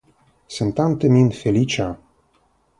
[0.55, 1.87] Sentante min feliĉa.